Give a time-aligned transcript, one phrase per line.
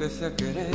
[0.00, 0.70] Empecé a querer.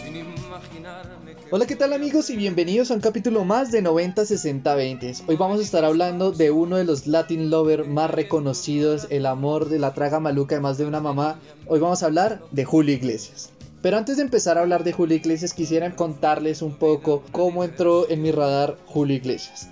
[0.00, 1.48] Sin imaginarme que.
[1.50, 2.30] Hola, ¿qué tal amigos?
[2.30, 5.12] Y bienvenidos a un capítulo más de 90 60 20.
[5.26, 9.68] Hoy vamos a estar hablando de uno de los Latin Lover más reconocidos, el amor
[9.68, 11.40] de la traga maluca de más de una mamá.
[11.66, 13.50] Hoy vamos a hablar de Julio Iglesias.
[13.82, 18.08] Pero antes de empezar a hablar de Julio Iglesias, quisiera contarles un poco cómo entró
[18.08, 19.68] en mi radar Julio Iglesias.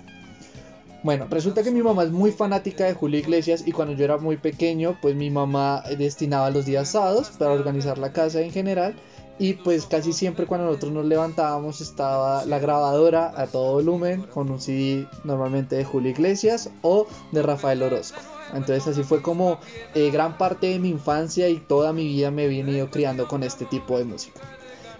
[1.01, 4.17] Bueno, resulta que mi mamá es muy fanática de Julio Iglesias y cuando yo era
[4.17, 8.95] muy pequeño, pues mi mamá destinaba los días sábados para organizar la casa en general
[9.39, 14.51] y pues casi siempre cuando nosotros nos levantábamos estaba la grabadora a todo volumen con
[14.51, 18.19] un CD normalmente de Julio Iglesias o de Rafael Orozco.
[18.53, 19.57] Entonces así fue como
[19.95, 23.43] eh, gran parte de mi infancia y toda mi vida me he venido criando con
[23.43, 24.41] este tipo de música.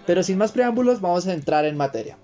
[0.06, 2.16] Pero sin más preámbulos vamos a entrar en materia.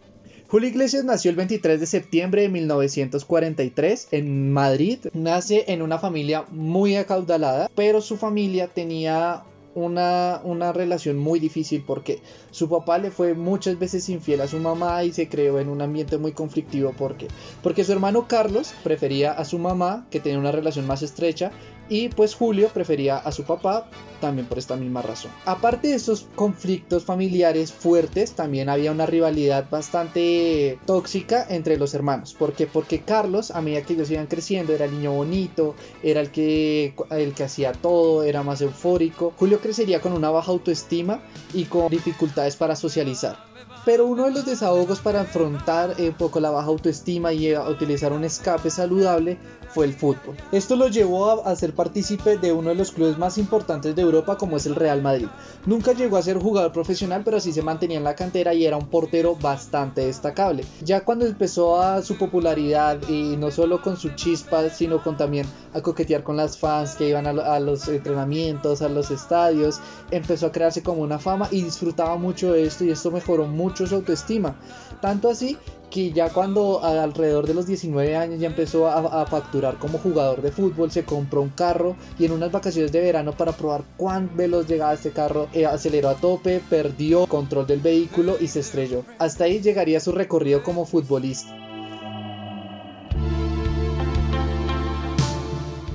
[0.48, 5.00] Julio Iglesias nació el 23 de septiembre de 1943 en Madrid.
[5.12, 9.42] Nace en una familia muy acaudalada, pero su familia tenía
[9.74, 14.58] una, una relación muy difícil porque su papá le fue muchas veces infiel a su
[14.58, 16.92] mamá y se creó en un ambiente muy conflictivo.
[16.92, 17.26] ¿Por qué?
[17.60, 21.50] Porque su hermano Carlos prefería a su mamá, que tenía una relación más estrecha,
[21.88, 23.88] y pues Julio prefería a su papá
[24.20, 25.30] también por esta misma razón.
[25.44, 32.34] Aparte de estos conflictos familiares fuertes, también había una rivalidad bastante tóxica entre los hermanos.
[32.34, 32.66] ¿Por qué?
[32.66, 36.94] Porque Carlos, a medida que ellos iban creciendo, era el niño bonito, era el que,
[37.10, 39.32] el que hacía todo, era más eufórico.
[39.38, 41.20] Julio crecería con una baja autoestima
[41.52, 43.36] y con dificultades para socializar.
[43.84, 48.24] Pero uno de los desahogos para afrontar un poco la baja autoestima y utilizar un
[48.24, 49.38] escape saludable
[49.68, 50.36] fue el fútbol.
[50.52, 54.36] Esto lo llevó a, ser partícipe de uno de los clubes más importantes de Europa
[54.36, 55.28] como es el Real Madrid.
[55.64, 58.76] Nunca llegó a ser jugador profesional pero sí se mantenía en la cantera y era
[58.76, 60.64] un portero bastante destacable.
[60.82, 65.46] Ya cuando empezó a su popularidad y no solo con su chispa sino con también
[65.72, 70.46] a coquetear con las fans que iban a, a los entrenamientos, a los estadios, empezó
[70.46, 73.96] a crearse como una fama y disfrutaba mucho de esto y esto mejoró mucho su
[73.96, 74.56] autoestima.
[75.00, 75.58] Tanto así
[75.90, 80.52] que ya cuando alrededor de los 19 años ya empezó a, facturar como jugador de
[80.52, 84.66] fútbol, se compró un carro y en unas vacaciones de verano para probar cuán veloz
[84.66, 89.04] llegaba este carro, eh, aceleró a tope, perdió control del vehículo y se estrelló.
[89.18, 91.54] Hasta ahí llegaría su recorrido como futbolista.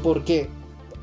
[0.03, 0.49] ¿Por qué?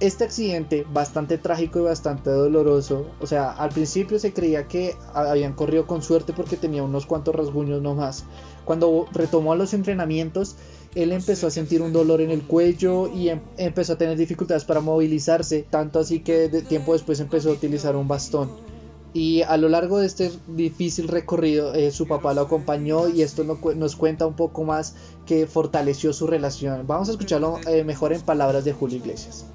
[0.01, 5.55] Este accidente, bastante trágico y bastante doloroso, o sea, al principio se creía que habían
[5.55, 8.25] corrido con suerte porque tenía unos cuantos rasguños nomás.
[8.65, 10.55] Cuando retomó los entrenamientos,
[10.95, 14.65] él empezó a sentir un dolor en el cuello y em empezó a tener dificultades
[14.65, 18.78] para movilizarse, tanto así que de tiempo después empezó a utilizar un bastón.
[19.15, 23.43] Y a lo largo de este difícil recorrido, eh, su papá lo acompañó y esto
[23.43, 24.97] no, nos cuenta un poco más
[25.27, 26.87] que fortaleció su relación.
[26.87, 29.47] Vamos a escucharlo eh, mejor en palabras de Julio Iglesias.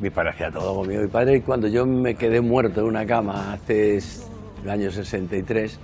[0.00, 1.02] Mi padre hacía todo conmigo.
[1.02, 3.98] Mi padre, cuando yo me quedé muerto en una cama hace
[4.62, 5.78] el año 63,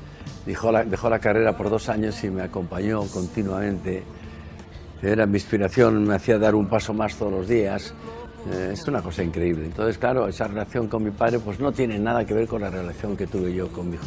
[0.45, 4.03] dejó la, dejó la carrera por dos años y me acompañó continuamente.
[5.03, 7.95] Era mi inspiración, me hacía dar un paso más todos los días.
[8.49, 9.67] Eh, es una cosa increíble.
[9.67, 12.71] Entonces, claro, esa relación con mi padre pues no tiene nada que ver con la
[12.71, 14.07] relación que tuve yo con mi hijo.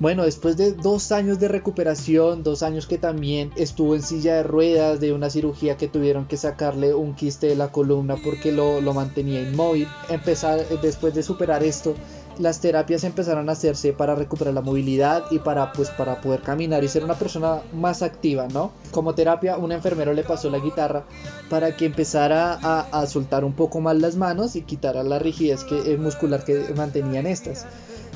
[0.00, 4.42] Bueno, después de dos años de recuperación, dos años que también estuvo en silla de
[4.44, 8.80] ruedas de una cirugía que tuvieron que sacarle un quiste de la columna porque lo,
[8.80, 11.96] lo mantenía inmóvil, empezar después de superar esto,
[12.38, 16.84] las terapias empezaron a hacerse para recuperar la movilidad y para pues para poder caminar
[16.84, 18.72] y ser una persona más activa, ¿no?
[18.90, 21.04] Como terapia, un enfermero le pasó la guitarra
[21.50, 25.92] para que empezara a, soltar un poco más las manos y quitara la rigidez que,
[25.92, 27.66] eh, muscular que mantenían estas.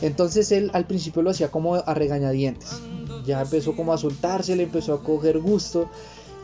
[0.00, 2.80] Entonces él al principio lo hacía como a regañadientes.
[3.24, 5.88] Ya empezó como a soltarse, le empezó a coger gusto.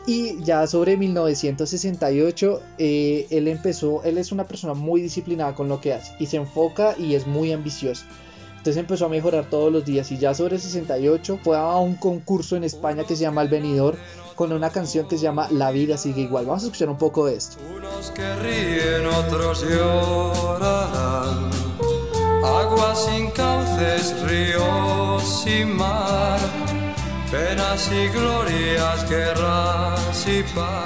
[0.09, 5.79] Y ya sobre 1968, eh, él empezó, él es una persona muy disciplinada con lo
[5.79, 8.05] que hace y se enfoca y es muy ambicioso.
[8.57, 12.55] Entonces empezó a mejorar todos los días y ya sobre 68 fue a un concurso
[12.55, 13.97] en España que se llama El Venidor
[14.33, 16.47] con una canción que se llama La vida sigue igual.
[16.47, 17.57] Vamos a escuchar un poco de esto.
[17.77, 21.51] Unos que ríen, otros llorarán.
[22.43, 26.39] Agua sin cauce haces ríos y mar,
[27.31, 30.85] penas y glorias, guerras y paz.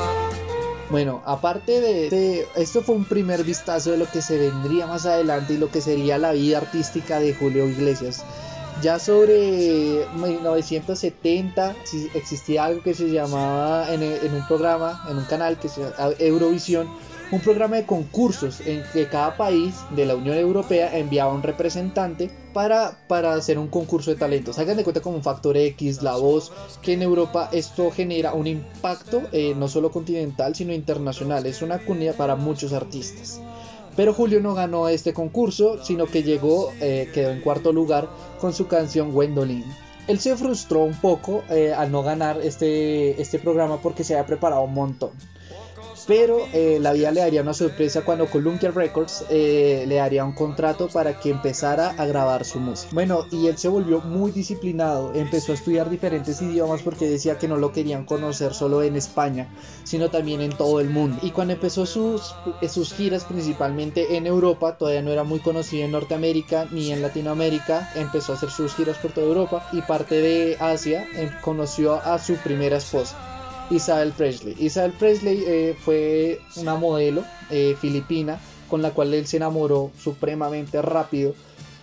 [0.90, 5.06] Bueno, aparte de, de- esto fue un primer vistazo de lo que se vendría más
[5.06, 8.24] adelante y lo que sería la vida artística de Julio Iglesias.
[8.82, 15.26] Ya sobre 1970 sí existía algo que se llamaba en, en un programa, en un
[15.26, 16.88] canal que se llama Eurovisión,
[17.32, 22.30] un programa de concursos en que cada país de la Unión Europea enviaba un representante
[22.54, 24.60] para, para hacer un concurso de talentos.
[24.60, 29.24] Hagan cuenta como un factor X, la voz, que en Europa esto genera un impacto
[29.32, 31.46] eh, no solo continental sino internacional.
[31.46, 33.42] Es una cunida para muchos artistas.
[33.96, 38.10] Pero Julio no ganó este concurso, sino que llegó, eh, quedó en cuarto lugar
[38.40, 39.66] con su canción Gwendolyn.
[40.08, 44.26] Él se frustró un poco eh, al no ganar este, este programa porque se había
[44.26, 45.12] preparado un montón.
[46.06, 50.34] Pero eh, la vida le daría una sorpresa cuando Columbia Records eh, le daría un
[50.34, 52.90] contrato para que empezara a grabar su música.
[52.94, 57.48] Bueno, y él se volvió muy disciplinado, empezó a estudiar diferentes idiomas porque decía que
[57.48, 59.48] no lo querían conocer solo en España,
[59.84, 61.20] sino también en todo el mundo.
[61.22, 65.86] Y cuando empezó sus, eh, sus giras, principalmente en Europa, todavía no era muy conocido
[65.86, 70.16] en Norteamérica ni en Latinoamérica, empezó a hacer sus giras por toda Europa y parte
[70.16, 73.33] de Asia, eh, conoció a su primera esposa.
[73.70, 74.56] Isabel Presley.
[74.60, 78.40] Isabel Presley eh, fue una modelo eh, filipina
[78.70, 81.34] con la cual él se enamoró supremamente rápido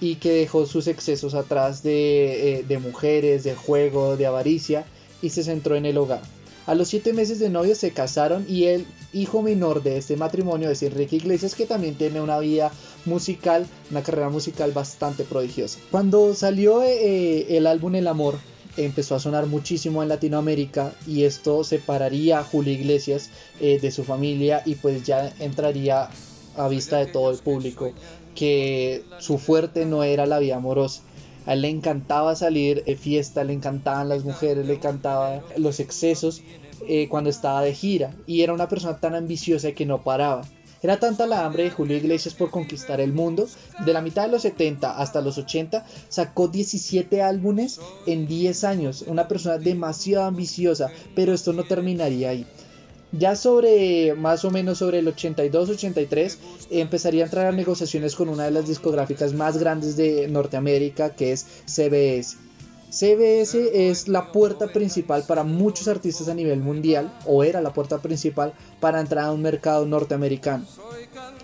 [0.00, 4.84] y que dejó sus excesos atrás de, eh, de mujeres, de juego, de avaricia
[5.22, 6.22] y se centró en el hogar.
[6.66, 10.70] A los siete meses de novio se casaron y el hijo menor de este matrimonio
[10.70, 12.70] es Enrique Iglesias que también tiene una vida
[13.06, 15.80] musical, una carrera musical bastante prodigiosa.
[15.90, 18.38] Cuando salió el álbum El Amor,
[18.76, 23.30] empezó a sonar muchísimo en Latinoamérica y esto separaría a Julio Iglesias
[23.60, 26.08] eh, de su familia y pues ya entraría
[26.56, 27.92] a vista de todo el público
[28.34, 31.02] que su fuerte no era la vida amorosa.
[31.46, 36.42] A él le encantaba salir de fiesta, le encantaban las mujeres, le encantaban los excesos
[36.86, 40.42] eh, cuando estaba de gira y era una persona tan ambiciosa que no paraba.
[40.82, 43.46] Era tanta la hambre de Julio Iglesias por conquistar el mundo,
[43.84, 49.04] de la mitad de los 70 hasta los 80 sacó 17 álbumes en 10 años,
[49.06, 52.46] una persona demasiado ambiciosa, pero esto no terminaría ahí.
[53.12, 56.36] Ya sobre más o menos sobre el 82-83
[56.70, 61.32] empezaría a entrar a negociaciones con una de las discográficas más grandes de Norteamérica que
[61.32, 62.49] es CBS.
[62.90, 67.98] CBS es la puerta principal para muchos artistas a nivel mundial, o era la puerta
[67.98, 70.64] principal para entrar a un mercado norteamericano.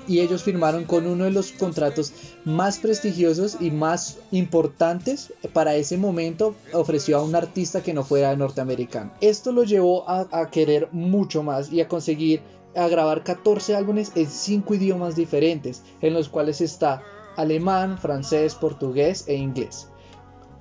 [0.08, 2.12] Y ellos firmaron con uno de los contratos
[2.44, 6.56] más prestigiosos y más importantes para ese momento.
[6.72, 9.12] Ofreció a un artista que no fuera norteamericano.
[9.20, 12.40] Esto lo llevó a, querer mucho más y a conseguir
[12.74, 17.02] a grabar 14 álbumes en 5 idiomas diferentes, en los cuales está
[17.36, 19.88] alemán, francés, portugués e inglés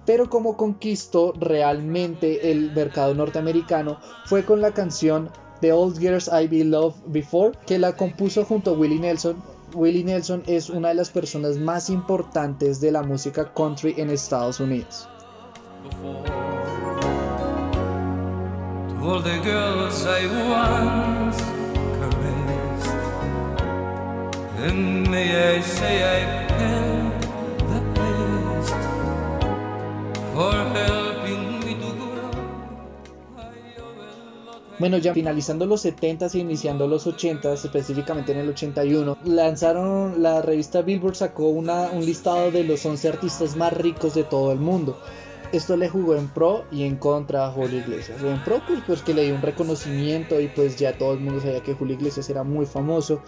[0.06, 5.30] pero como conquistó realmente el mercado norteamericano fue con la canción
[5.62, 9.42] The Old Girls I Be Loved Before, que la compuso junto a Willie Nelson.
[9.74, 14.60] Willie Nelson es una de las personas más importantes de la música country en Estados
[14.60, 15.08] Unidos.
[34.78, 40.42] Bueno, ya finalizando los 70s e iniciando los 80s, específicamente en el 81, lanzaron la
[40.42, 44.60] revista Billboard sacó una, un listado de los 11 artistas más ricos de todo el
[44.60, 45.00] mundo.
[45.54, 48.22] Esto le jugó en pro y en contra a Julio Iglesias.
[48.22, 51.40] En pro, pues, pues que le dio un reconocimiento y pues ya todo el mundo
[51.40, 53.22] sabía que Julio Iglesias era muy famoso.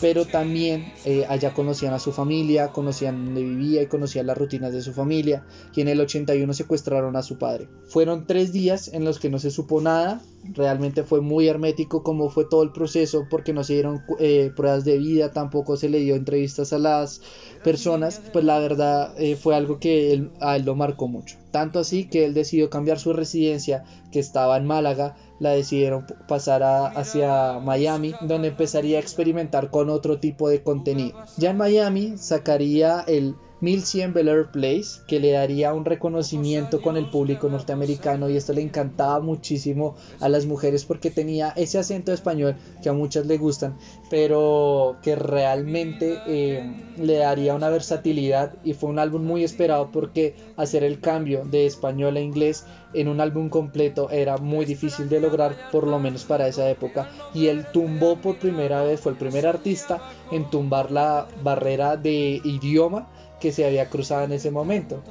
[0.00, 4.72] Pero también eh, allá conocían a su familia, conocían dónde vivía y conocían las rutinas
[4.72, 5.44] de su familia.
[5.74, 7.68] Y en el 81 secuestraron a su padre.
[7.86, 10.22] Fueron tres días en los que no se supo nada.
[10.54, 14.86] Realmente fue muy hermético como fue todo el proceso porque no se dieron eh, pruebas
[14.86, 17.20] de vida, tampoco se le dio entrevistas a las
[17.62, 18.22] personas.
[18.32, 21.36] Pues la verdad eh, fue algo que él, a él lo marcó mucho.
[21.50, 26.62] Tanto así que él decidió cambiar su residencia que estaba en Málaga la decidieron pasar
[26.62, 31.18] a, hacia Miami, donde empezaría a experimentar con otro tipo de contenido.
[31.36, 36.96] Ya en Miami sacaría el 1100 Bel Air Place, que le daría un reconocimiento con
[36.96, 42.12] el público norteamericano y esto le encantaba muchísimo a las mujeres porque tenía ese acento
[42.12, 43.76] español que a muchas le gustan,
[44.08, 50.34] pero que realmente eh, le daría una versatilidad y fue un álbum muy esperado porque
[50.56, 55.20] hacer el cambio de español a inglés en un álbum completo era muy difícil de
[55.20, 57.08] lograr, por lo menos para esa época.
[57.34, 60.00] Y él tumbó por primera vez, fue el primer artista
[60.30, 63.08] en tumbar la barrera de idioma
[63.40, 65.02] que se había cruzado en ese momento.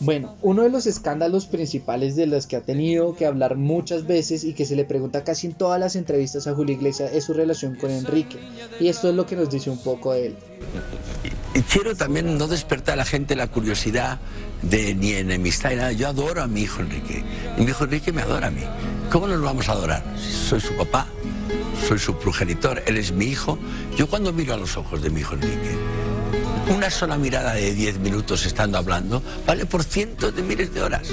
[0.00, 4.44] Bueno, uno de los escándalos principales de los que ha tenido que hablar muchas veces
[4.44, 7.32] y que se le pregunta casi en todas las entrevistas a Julio Iglesias es su
[7.32, 8.38] relación con Enrique.
[8.78, 10.36] Y esto es lo que nos dice un poco de él.
[11.72, 14.20] Quiero también no despertar a la gente la curiosidad
[14.62, 15.92] de ni enemistad ni nada.
[15.92, 17.24] Yo adoro a mi hijo Enrique.
[17.56, 18.62] Mi hijo Enrique me adora a mí.
[19.10, 20.04] ¿Cómo nos vamos a adorar?
[20.16, 21.06] Soy su papá,
[21.88, 23.58] soy su progenitor, él es mi hijo.
[23.96, 25.76] Yo cuando miro a los ojos de mi hijo Enrique,
[26.70, 31.08] una sola mirada de 10 minutos estando hablando vale por cientos de miles de horas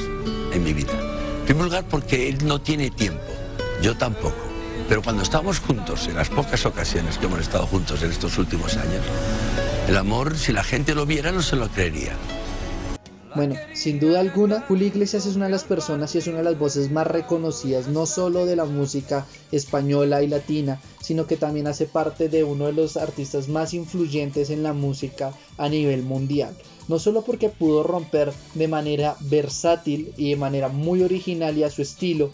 [0.51, 0.91] en mi vida.
[1.39, 3.23] En primer lugar porque él no tiene tiempo,
[3.81, 4.35] yo tampoco.
[4.89, 8.75] Pero cuando estamos juntos, en las pocas ocasiones que hemos estado juntos en estos últimos
[8.77, 9.03] años,
[9.87, 12.13] el amor, si la gente lo viera, no se lo creería.
[13.35, 16.45] Bueno, sin duda alguna, Julio Iglesias es una de las personas y es una de
[16.45, 21.67] las voces más reconocidas, no solo de la música española y latina, sino que también
[21.67, 26.55] hace parte de uno de los artistas más influyentes en la música a nivel mundial.
[26.87, 31.69] No solo porque pudo romper de manera versátil y de manera muy original y a
[31.69, 32.31] su estilo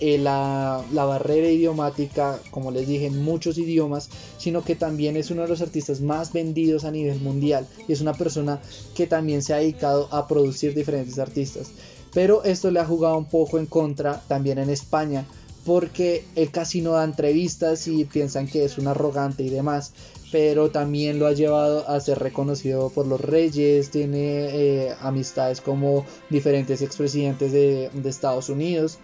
[0.00, 5.42] eh, la, barrera idiomática, como les dije, en muchos idiomas, sino que también es uno
[5.42, 8.60] de los artistas más vendidos a nivel mundial y es una persona
[8.94, 11.70] que también se ha dedicado a producir diferentes artistas.
[12.14, 15.26] Pero esto le ha jugado un poco en contra también en España,
[15.64, 19.92] porque él casi no da entrevistas y piensan que es un arrogante y demás,
[20.30, 26.04] pero también lo ha llevado a ser reconocido por los reyes, tiene eh, amistades como
[26.30, 28.98] diferentes expresidentes de, de Estados Unidos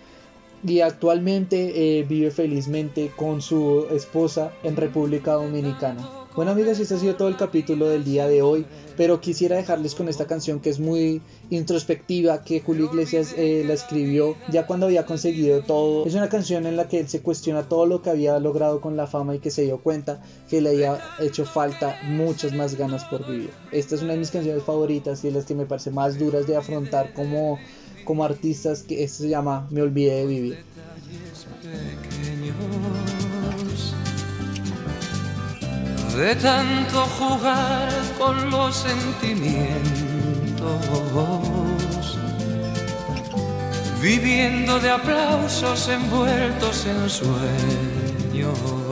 [0.67, 6.09] y actualmente eh, vive felizmente con su esposa en República Dominicana.
[6.35, 8.67] Bueno amigos, este ha sido todo el capítulo del día de hoy,
[8.97, 13.75] pero quisiera dejarles con esta canción que es muy introspectiva, que Julio Iglesias eh, la
[13.75, 16.05] escribió ya cuando había conseguido todo.
[16.05, 18.97] Es una canción en la que él se cuestiona todo lo que había logrado con
[18.97, 23.05] la fama y que se dio cuenta que le había hecho falta muchas más ganas
[23.05, 23.51] por vivir.
[23.71, 26.49] Esta es una de mis canciones favoritas y es las que me parece más duras
[26.49, 27.61] de afrontar como
[28.05, 30.65] como artistas que se llama Me olvidé de vivir.
[36.17, 39.79] De tanto jugar con los sentimientos,
[44.01, 48.84] viviendo de aplausos envueltos en sueños.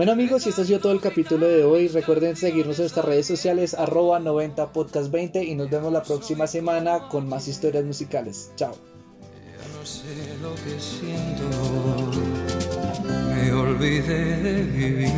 [0.00, 1.86] Bueno amigos, y este ha sido todo el capítulo de hoy.
[1.88, 7.28] Recuerden seguirnos en nuestras redes sociales arroba 90podcast20 y nos vemos la próxima semana con
[7.28, 8.50] más historias musicales.
[8.56, 8.74] Chao.
[13.28, 15.10] me olvidé de vivir.